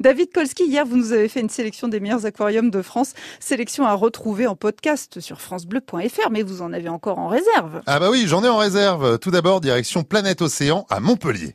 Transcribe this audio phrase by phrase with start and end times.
[0.00, 3.14] David Kolski, hier, vous nous avez fait une sélection des meilleurs aquariums de France.
[3.40, 7.82] Sélection à retrouver en podcast sur FranceBleu.fr, mais vous en avez encore en réserve.
[7.86, 9.18] Ah bah oui, j'en ai en réserve.
[9.18, 11.54] Tout d'abord, direction Planète Océan à Montpellier.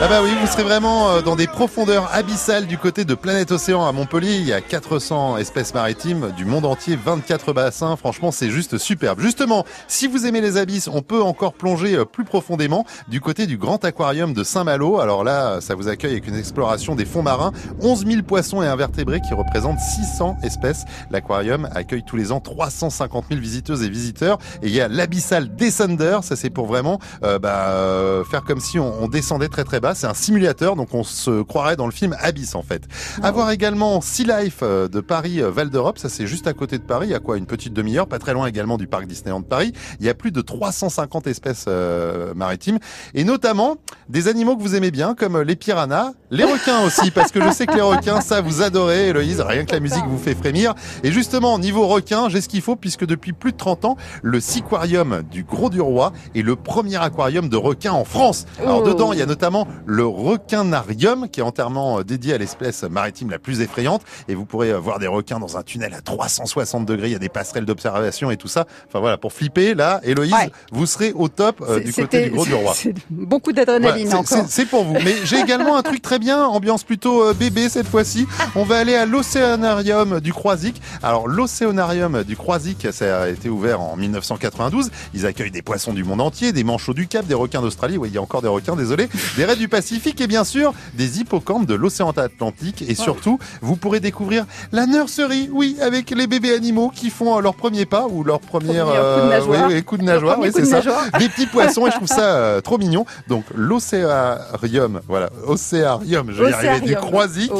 [0.00, 3.50] Ah bah oui, vous serez vraiment euh, dans des profondeurs abyssales du côté de Planète
[3.50, 4.36] Océan à Montpellier.
[4.36, 7.96] Il y a 400 espèces maritimes du monde entier, 24 bassins.
[7.96, 9.18] Franchement, c'est juste superbe.
[9.18, 13.46] Justement, si vous aimez les abysses, on peut encore plonger euh, plus profondément du côté
[13.46, 15.00] du grand aquarium de Saint-Malo.
[15.00, 17.50] Alors là, ça vous accueille avec une exploration des fonds marins.
[17.80, 20.84] 11 000 poissons et invertébrés qui représentent 600 espèces.
[21.10, 24.38] L'aquarium accueille tous les ans 350 000 visiteuses et visiteurs.
[24.62, 26.20] Et il y a l'abyssal Descender.
[26.22, 29.87] Ça, c'est pour vraiment euh, bah, faire comme si on, on descendait très très bas.
[29.94, 32.82] C'est un simulateur, donc on se croirait dans le film Abyss en fait.
[33.22, 36.78] Avoir également Sea Life euh, de Paris euh, Val d'Europe, ça c'est juste à côté
[36.78, 39.44] de Paris, a quoi une petite demi-heure, pas très loin également du parc Disneyland de
[39.44, 39.72] Paris.
[40.00, 42.78] Il y a plus de 350 espèces euh, maritimes
[43.14, 43.76] et notamment
[44.08, 47.50] des animaux que vous aimez bien comme les piranhas, les requins aussi parce que je
[47.50, 50.74] sais que les requins ça vous adorez Héloïse, rien que la musique vous fait frémir.
[51.02, 54.40] Et justement niveau requin, j'ai ce qu'il faut puisque depuis plus de 30 ans, le
[54.40, 58.46] Seaquarium du Gros du Roi est le premier aquarium de requins en France.
[58.58, 58.86] Alors Oh.
[58.88, 63.30] dedans, il y a notamment le requinarium qui est entièrement euh, dédié à l'espèce maritime
[63.30, 66.86] la plus effrayante et vous pourrez euh, voir des requins dans un tunnel à 360
[66.86, 68.66] degrés, il y a des passerelles d'observation et tout ça.
[68.88, 70.50] Enfin voilà, pour flipper là, Héloïse, Ouais.
[70.72, 72.74] vous serez au top euh, du côté du Gros du Roi.
[73.10, 74.26] Beaucoup d'adrénaline c'est- encore.
[74.46, 74.94] c'est- c'est pour vous.
[75.04, 78.26] Mais j'ai également un truc très bien, ambiance plutôt euh, bébé cette fois-ci.
[78.54, 80.80] On va aller à l'Océanarium du Croisic.
[81.02, 84.90] Alors l'Océanarium du Croisic, ça a été ouvert en 1992.
[85.14, 87.96] Ils accueillent des poissons du monde entier, des manchots du Cap, des requins d'Australie.
[87.98, 89.08] Oui, il y a encore des requins, désolé.
[89.36, 92.84] Des raies du Pacifique et bien sûr des hippocampes de l'océan Atlantique.
[92.88, 97.40] Et surtout, vous pourrez découvrir la nursery, oui, avec les bébés animaux qui font euh,
[97.40, 99.66] leur premier pas ou leur première Premier coup de nageoire.
[99.68, 101.04] oui, oui, coup de nageoire, oui, c'est ça nageoire.
[101.18, 103.04] des petits poissons et je trouve ça euh, trop mignon.
[103.28, 106.98] Donc l'océarium, voilà, océarium, je vais y arriver du.
[106.98, 107.52] Croisic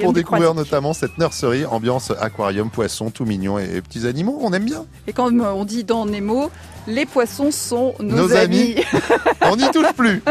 [0.00, 4.52] pour découvrir notamment cette nurserie ambiance aquarium, poissons tout mignons et, et petits animaux, on
[4.52, 4.84] aime bien.
[5.06, 6.50] Et quand on dit dans Nemo,
[6.88, 8.76] les poissons sont nos, Nos amis.
[9.42, 10.22] On n'y touche plus.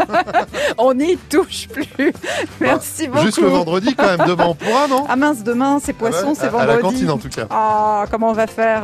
[0.76, 2.12] on n'y touche plus.
[2.60, 3.24] Merci beaucoup.
[3.24, 6.34] Jusque vendredi quand même, demain on pourra, non Ah mince, demain c'est poisson, Ah ouais,
[6.38, 6.70] c'est à- vendredi.
[6.72, 7.46] À la cantine en tout cas.
[7.50, 8.82] Ah, comment on va faire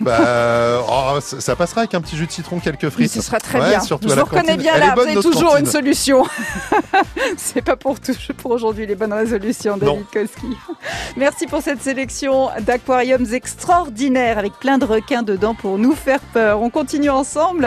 [0.00, 0.18] Bah,
[0.88, 3.10] oh, ça passera avec un petit jus de citron, quelques frites.
[3.10, 3.80] Ce sera très Ouais, bien.
[3.80, 5.66] surtout Je vous reconnais bien là, vous avez toujours cantine.
[5.66, 6.24] une solution.
[7.36, 9.76] c'est pas pour, tout, pour aujourd'hui les bonnes résolutions.
[9.76, 10.56] David Koski.
[11.16, 16.60] Merci pour cette sélection d'aquariums extraordinaires avec plein de requins dedans pour nous faire peur.
[16.60, 17.60] On continue ensemble.